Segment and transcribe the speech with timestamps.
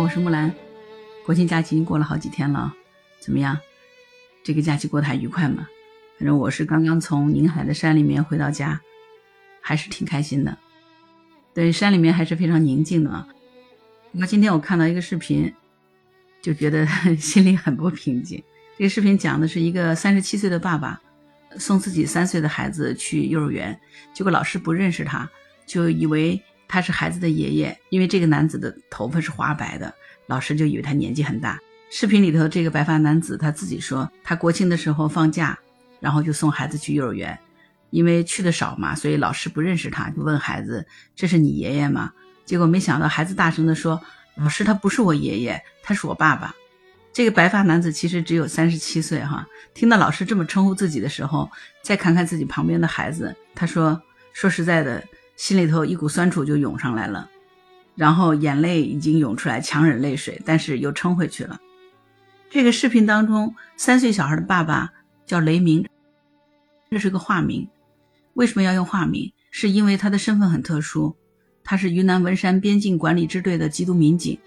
[0.00, 0.52] 我是木兰。
[1.24, 2.74] 国庆假期已经过了好几天了，
[3.18, 3.58] 怎么样？
[4.44, 5.66] 这个假期过得还愉快吗？
[6.18, 8.80] 反正我是刚刚从宁海的山里面回到家，
[9.60, 10.56] 还是挺开心的。
[11.54, 13.26] 对，山里面还是非常宁静的。
[14.12, 15.52] 那今天我看到一个视频，
[16.42, 16.86] 就觉得
[17.16, 18.42] 心里很不平静。
[18.78, 21.00] 这个视频讲的是一个三十七岁的爸爸
[21.58, 23.78] 送自己三岁的孩子去幼儿园，
[24.12, 25.28] 结果老师不认识他，
[25.66, 26.42] 就以为。
[26.68, 29.94] 他是孩子的爷爷，因为这个男子的头发是花白的，
[30.26, 31.60] 老师就以为他年纪很大。
[31.88, 35.56] 视频里头这个白发男子他自己说，他国庆的时候放假，
[36.00, 37.38] 然后就送孩子去幼儿园，
[37.90, 40.84] 因为去的少嘛，所以老师不认识他，就问孩子
[41.14, 42.12] ：“这是你爷爷吗？”
[42.44, 44.00] 结果没想到孩子大声地说
[44.36, 46.52] ：“老师，他不是我爷爷，他是我爸爸。”
[47.12, 51.48] 这个白发男子其实只有三十七岁哈，听到老师这么称呼自己的时候，
[51.82, 54.02] 再看看自己旁边的孩子，他说
[54.34, 55.02] ：“说实在的。”
[55.36, 57.30] 心里头一股酸楚就涌上来了，
[57.94, 61.60] 然后眼泪已经涌出来，强忍泪水，但是又撑回去了。
[62.48, 64.90] 这个视频当中，三岁小孩的爸爸
[65.26, 65.86] 叫雷鸣，
[66.90, 67.68] 这是个化名。
[68.34, 69.32] 为什么要用化名？
[69.50, 71.16] 是因为他的身份很特殊，
[71.64, 74.38] 他是云南文山边境管理支队的缉毒民警，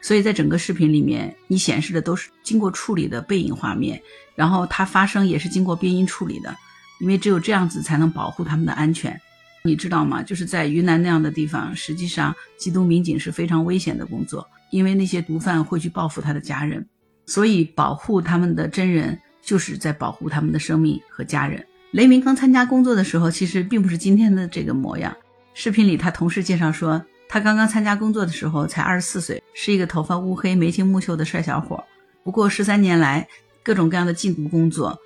[0.00, 4.02] 所以在整个视频里面，你显示的都是经过处理的背影画面，
[4.34, 6.56] 然后他发声也是经过变音处理的，
[7.00, 9.20] 因为只有这样子才能保护他们的安全。
[9.66, 10.22] 你知道吗？
[10.22, 16.86] 就是在云南那样的地方，实际上缉毒民警是非常危险的工作，因为那些毒贩会去报复他的家人，
[17.26, 21.64] 所以保护他们的真人就是在保护他们的生命和家人。
[21.92, 25.16] 雷鸣刚参加工作的时候，其实并不是今天的这个模样。
[25.54, 31.82] 视频里他同事介绍说，他刚刚参加工作的时候才二十四岁，是一个头发乌黑、眉清目秀的帅小伙。
[32.22, 33.26] 不过十三年来，
[33.62, 34.98] 各种各样的禁毒工作，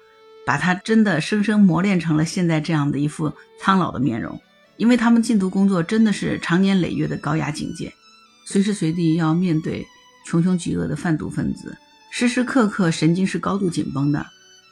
[0.45, 4.41] 把他真的生生磨练成了现在这样的一副苍老的面容。
[4.81, 7.93] 因为他们禁毒工作真的是长年累月的高压警戒，
[8.47, 9.87] 随时随地要面对
[10.25, 11.77] 穷凶极恶的贩毒分子，
[12.11, 14.27] 时时刻刻神经是高度紧绷的。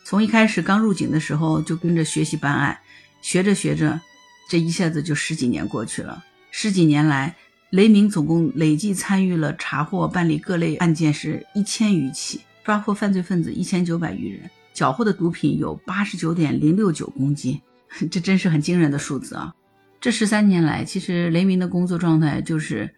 [0.06, 2.78] 从一开始刚入警的时候就跟着学习办案，
[3.21, 4.00] 学着学着，
[4.49, 6.25] 这一下子就十几年过去了。
[6.50, 7.37] 十几年来，
[7.69, 17.61] 雷鸣总共累计参与了查获办理各类案件是一千余起，抓获犯罪分子一千九百余人，缴获的毒品有八十九点零六九公斤，
[18.11, 19.55] 这真是很惊人的数字啊！
[20.00, 22.88] 这十三年来，其实雷鸣的工作状态就是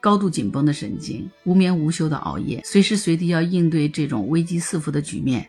[0.00, 5.48] 高度紧绷的神经，无眠无休的熬夜，随时随地要应对这种危机四伏的局面。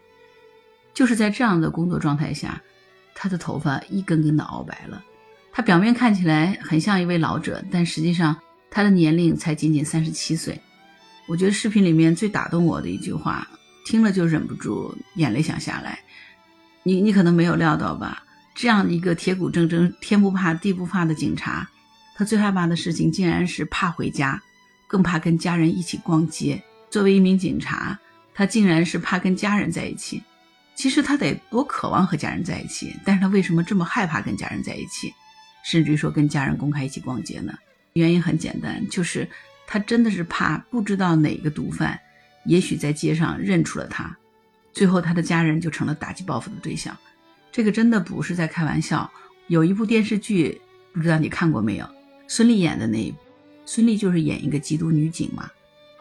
[0.94, 2.62] 就是在这样的工作状态下，
[3.14, 5.04] 他的头发一根根的熬白了。
[5.52, 8.36] 他表面看起来很像一位老者，但实际上
[8.72, 10.60] 他的年龄才仅仅三十七岁。
[11.28, 13.46] 我觉得视频里面最打动我的一句话，
[13.86, 16.00] 听了就忍不住眼泪想下来。
[16.84, 18.24] 你你可能没有料到吧？
[18.58, 21.70] 这样一个铁骨铮铮、天不怕地不怕的警察，
[22.16, 24.42] 他最害怕的事情竟然是怕回家，
[24.88, 26.60] 更怕跟家人一起逛街。
[26.90, 28.00] 作为一名警察，
[28.34, 30.24] 他竟然是怕跟家人在一起。
[30.74, 35.14] 其实他得多渴望和家人在一起，但是他为什么这么害怕跟家人在一起，
[35.64, 37.54] 甚至于说跟家人公开一起逛街呢？
[37.94, 39.30] 原因很简单，就是
[39.68, 42.00] 他真的是怕不知道哪个毒贩，
[42.46, 44.18] 也许在街上认出了他，
[44.74, 46.98] 最后他的家人就成了打击报复的对象。
[47.52, 49.10] 这个真的不是在开玩笑。
[49.48, 51.88] 有一部电视剧，不知道你看过没有？
[52.28, 53.18] 孙俪演的那一部，
[53.66, 55.50] 孙俪就是演一个缉毒女警嘛。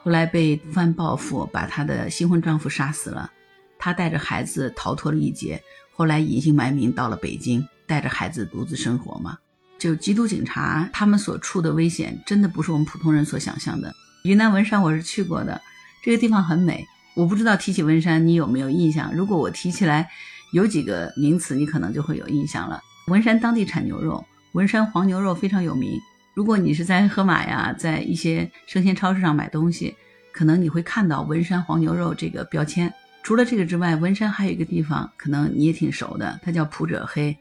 [0.02, 3.30] 后来被毒贩报复，把她的新婚丈夫杀死了，
[3.78, 5.62] 她带着孩子逃脱了一劫。
[5.94, 9.38] 后来隐姓埋名到了北京，带着孩子独自生活嘛。
[9.78, 13.94] 就缉毒警察他们所处的危险，真的不是我们普通人所想象的。
[14.24, 15.62] 云南文山我是去过的，
[16.02, 16.84] 这个地方很美。
[17.14, 19.14] 我不知道提起文山你有没有印象？
[19.14, 20.08] 如果我提起来。
[20.52, 22.80] 有几个名词你可能就会有印象了。
[23.08, 26.00] 文山当地产牛肉，文山黄牛肉非常有名。
[26.34, 29.94] 如果你是在盒马呀，在一些生鲜超市上买东西，
[30.32, 32.92] 可能你会看到文山黄牛肉这个标签。
[33.22, 37.36] 除了这个之外，文山还有一个地方，可能你也挺熟的，它叫普者黑，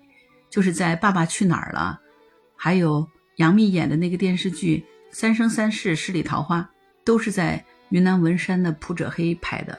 [0.49, 1.99] 就是在《爸爸去哪儿了》，
[2.55, 4.77] 还有杨幂演的那个电视剧
[5.11, 6.61] 《三生三世十里桃花》，
[7.03, 9.77] 都是在云南文山的普者黑拍的。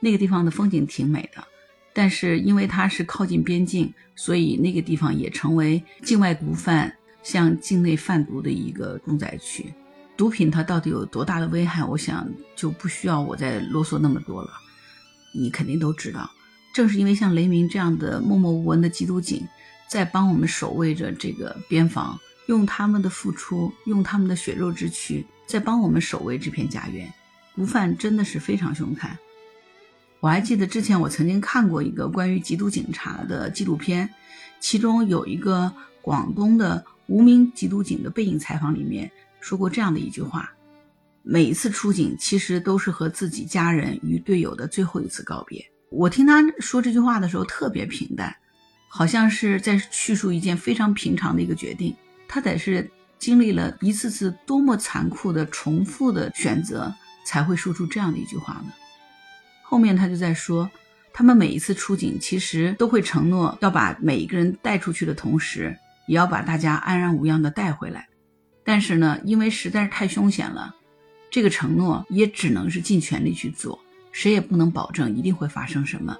[0.00, 1.44] 那个地方的风景挺美的。
[1.94, 6.92] 但是因为它是靠近边境，所以那个地方也成为境外毒贩
[7.22, 9.72] 向境内贩毒的一个重灾区。
[10.16, 14.50] 毒品它到底有多大的危害，我想就不需要我再啰嗦那么多了。
[15.34, 16.30] 你肯定都知道，
[16.74, 19.46] 正是因为像雷鸣这样的默默无闻的缉毒警，
[19.88, 27.12] 在帮我们守卫着这个边防，用他们的付出，用他们的血肉之躯，在帮我们守卫这片家园。
[27.54, 29.18] 毒贩真的是非常凶残。
[30.22, 34.08] 我还记得之前我曾经看过一个关于缉毒警察的纪录片，
[34.60, 39.10] 其中有一个广东的无名缉毒警的背影采访，里面
[39.40, 40.48] 说过这样的一句话：
[41.24, 45.60] 每一次出警其实都是和自己家人与队友的最后一次告别。
[45.90, 48.32] 我听他说这句话的时候特别平淡，
[48.86, 51.92] 好像是在叙述一件非常平常的一个决定。
[52.28, 52.88] 他得是
[53.18, 56.94] 经历了一次次多么残酷的重复的选择，
[57.26, 58.72] 才会说出这样的一句话呢？
[59.72, 60.70] 后面他就在说，
[61.14, 65.74] 他们每一次出警其实都会承诺要把每一个人带出去的同时，
[66.06, 68.06] 也要把大家安然无恙的带回来。
[68.66, 70.74] 但是呢，因为实在是太凶险了，
[71.30, 73.80] 这个承诺也只能是尽全力去做。
[74.12, 76.14] 谁也不能保证一定会发生什么，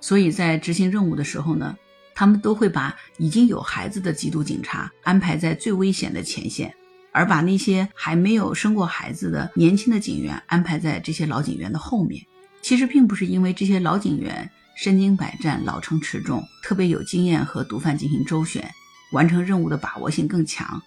[0.00, 1.76] 所以在执行任务的时候呢，
[2.12, 6.74] 他们都会把已经有孩子的缉毒警察安排在最危险的前线，
[7.12, 12.20] 而把那些还没有生过孩子的年轻的警员安排在这些老警员的后面。
[12.62, 18.70] 其实并不是因为这些老警员身经百战、老成持重，特别有经验和毒贩进行周旋，
[19.12, 20.80] 完成任务的把握性更强，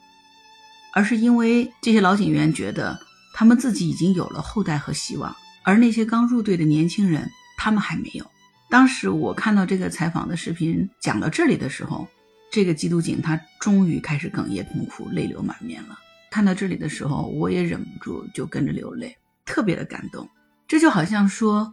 [0.93, 2.99] 而是因为这些老警员觉得
[3.33, 5.35] 他们自己已经有了后代和希望。
[5.63, 8.25] 而那些刚入队的年轻人，他们还没有。
[8.69, 12.07] 当时我看到这个采访的视频讲到这里的时候，
[12.51, 15.97] 这个缉毒警他终于开始哽咽痛哭，泪流满面了。
[16.31, 19.15] 看到这里的时候，我也忍不住就跟着流泪，
[19.45, 20.27] 特别的感动。
[20.73, 21.71] 这就好像说，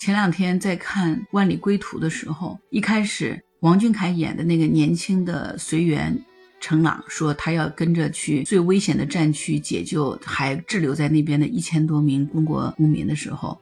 [0.00, 6.18] 前两天在看《万里归途》的时候，一开始王俊凯演的那个年轻的随员。
[6.58, 13.60] 程朗说，他要跟着去最危险的战区解救还滞留在那边的一千多名中国公民的时候，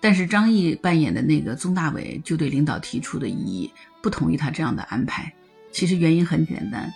[0.00, 3.70] 但是张译扮演的那个宗大伟就对领导提出的异议，
[4.02, 5.30] 不同意他这样的安排。
[5.70, 6.90] 其实原因很简单，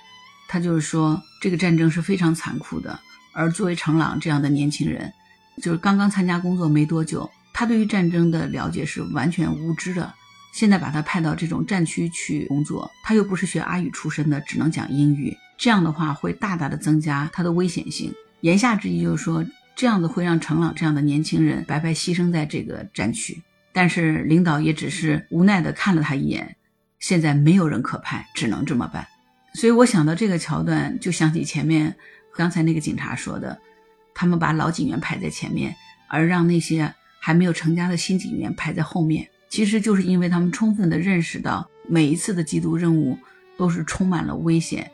[0.48, 2.98] 他就是说这个战争是非常残酷的，
[3.34, 5.12] 而作为程朗这样的年轻人，
[5.60, 10.12] 就是刚刚参加工作没多久，他对于战争的了解是完全无知的。
[10.52, 15.37] 现在把他派到这种战区去工作，他又不是学阿语出身的，只能讲英语。
[15.56, 18.12] 这样的话会大大的增加他的危险性。
[18.40, 19.44] 言下之意就是说，
[19.76, 23.40] 这样子会让程朗这样的年轻人白白牺牲在这个战区。
[23.72, 26.56] 但是领导也只是无奈的看了他一眼，
[26.99, 29.06] 现在没有人可派，只能这么办。
[29.55, 31.94] 所以我想到这个桥段，就想起前面
[32.34, 33.56] 刚才那个警察说的，
[34.19, 35.73] 他们把老警员排在前面，
[36.09, 39.29] 而让那些还没有成家的新警员排在后面。
[39.49, 43.17] 其实就是因为他们充分的认识到，每一次的缉毒任务
[43.56, 44.91] 都是充满了危险，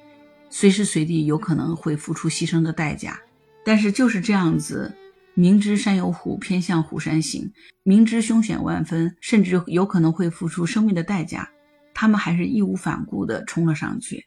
[0.50, 3.18] 随时随地有可能会付出牺牲的代价。
[3.64, 4.94] 但是就是这样子，
[5.32, 7.50] 明知山有虎，偏向虎山行，
[7.82, 11.48] 明知凶险万分，甚至有可能会付出生命的代价，
[11.94, 14.26] 他们还是义无反顾地冲了上去，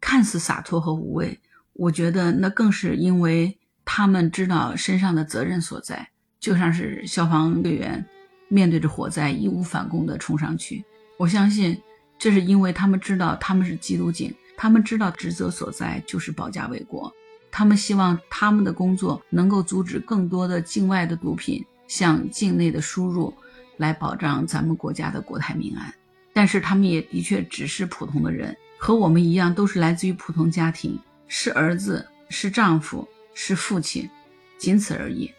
[0.00, 1.38] 看似洒脱和无畏。
[1.74, 6.06] 我觉得那更是因为他们知道身上的责任所在，
[6.38, 8.04] 就像是消防队员。
[8.48, 10.84] 面对着火灾，义无反顾地冲上去。
[11.16, 11.80] 我相信，
[12.18, 17.12] 这是因为他们知道他们是缉毒警，他们知道职责所在就是保家卫国。
[17.50, 23.34] 他们希望他们的工作能够阻止更多的境外的毒品向境内的输入，
[23.78, 25.92] 来保障咱们国家的国泰民安。
[26.32, 30.96] 但是他们也的确只是普通的人，和我们一样，都是来自于普通家庭，
[31.26, 34.08] 是儿子，是丈夫，是父亲，
[34.56, 35.30] 仅此而已。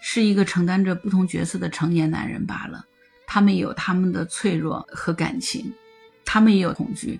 [0.00, 2.84] 是一个承担着不同角色的成年男人罢了，
[3.26, 5.72] 他们有他们的脆弱和感情，
[6.24, 7.18] 他们也有恐惧，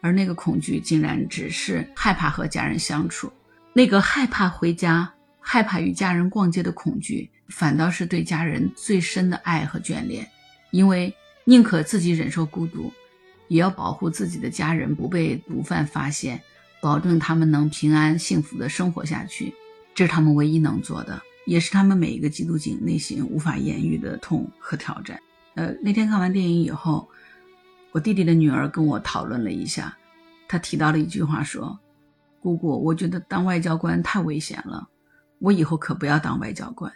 [0.00, 3.30] 而那个恐惧竟然只是害怕和家人相处，
[3.72, 10.26] 那个害怕回家、害怕与家人逛街的恐惧，反倒是对家人最深的爱和眷恋，
[10.70, 12.90] 因为宁可自己忍受孤独，
[13.48, 16.40] 也要保护自己的家人不被毒贩发现，
[16.80, 19.52] 保证他们能平安幸福的生活下去，
[19.94, 21.20] 这是他们唯一能做的。
[21.46, 25.20] 也是他们每一个缉毒警内心无法言喻的痛和挑战。
[25.56, 27.06] 呃，那天看完电影以后，
[27.92, 29.94] 我弟弟的女儿跟我讨论了一下，
[30.48, 31.78] 她提到了一句话说
[32.40, 34.88] ：“姑姑，我觉得当外交官太危险了，
[35.38, 36.90] 我以后可不要当外交官。”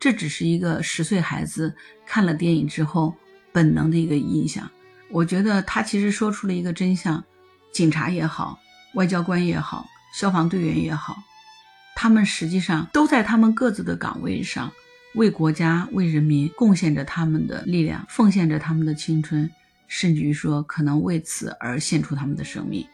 [0.00, 1.72] 这只是一个十岁孩子
[2.04, 3.14] 看了电影之后
[3.52, 4.68] 本能的一个印象。
[5.10, 7.22] 我觉得他其实说出了一个真相：
[7.70, 8.58] 警察也好，
[8.94, 11.16] 外交官也好，消防队员也好。
[11.96, 14.70] 他们实际上都在他们各自的岗位上，
[15.14, 19.50] 为国家、为人民贡献着他们的力量，奉献着他们的青春，
[19.88, 22.86] 甚至于说可能为此而献出他们的生命。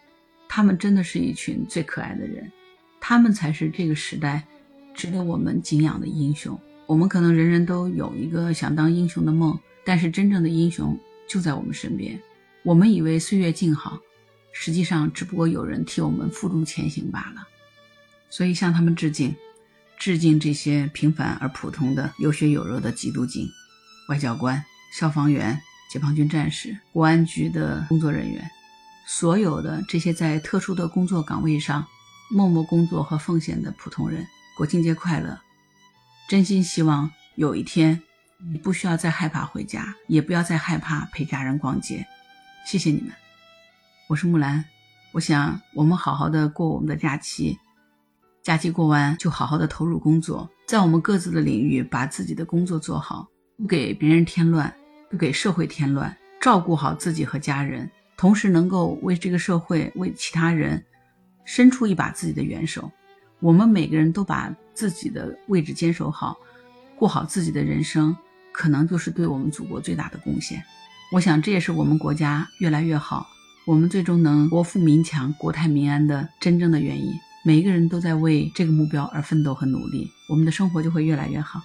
[0.49, 2.51] 他们真的是一群最可爱的人，
[3.01, 4.47] 他们才是这个时代
[4.95, 6.59] 值得我们敬仰的英雄。
[6.87, 10.97] 我们可能人人都有一个想当英雄的梦，但是真正的英雄
[11.29, 12.17] 就在我们身边。
[12.63, 13.99] 我们以为岁月静好，
[14.53, 17.49] 实际上只不过有人替我们负重前行罢了。
[18.33, 19.37] 所以向他们致敬，
[19.99, 23.47] 致敬这些平凡而普通的有血有肉的缉毒警、
[24.09, 25.61] 外交官、消防员、
[25.91, 28.51] 解放军战士、公安局的工作人员，
[29.07, 31.87] 所有的这些在特殊的工作岗位上
[32.31, 34.27] 默默工作和奉献的普通人。
[34.57, 35.39] 国庆节快乐！
[36.27, 38.03] 真心希望有一天，
[38.51, 42.07] 你不需要再害怕回家，也不要再害怕陪家人逛街。
[42.67, 43.13] 谢谢你们，
[44.09, 44.65] 我是木兰。
[45.13, 47.59] 我想我们好好的过我们的假期，
[48.43, 54.75] 假期过完就好好的投入工作，在我们各自的领域把自己的工作做好，不给别人添乱，
[55.09, 60.85] 不给社会添乱，照顾好自己和家人，同时能够为这个社会、为其他人
[61.45, 62.91] 伸出一把自己的援手。
[63.39, 66.37] 我们每个人都把自己的位置坚守好，
[66.97, 68.17] 过好自己的人生，
[68.51, 70.61] 可能就是对我们祖国最大的贡献。
[71.13, 73.25] 我想这也是我们国家越来越好。
[73.69, 77.13] 我们最终能国富民强、国泰民安的真正的原因，
[77.45, 81.61] 每一个人都在为这个目标而奋斗和努力，我们的生活就会越来越好。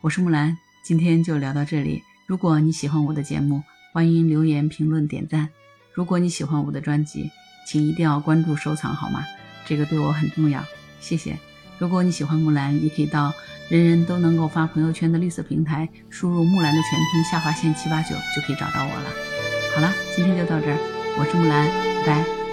[0.00, 2.02] 我是木兰，今天就聊到这里。
[2.24, 3.62] 如果你喜欢我的节目，
[3.92, 5.50] 欢迎留言、评论、点赞。
[5.92, 7.30] 如果你喜欢我的专辑，
[7.68, 9.22] 请一定要关注、收藏，好吗？
[9.66, 10.64] 这个对我很重要，
[10.98, 11.38] 谢谢。
[11.78, 13.34] 如果你喜欢木兰，也可以到
[13.68, 19.10] 人人都能够发朋友圈的绿色平台，输入木兰的全拼下划线七八九，就可以找到我了。
[19.74, 20.78] 好了，今天就到这儿。
[21.18, 21.68] 我是木兰，
[22.06, 22.45] 拜拜。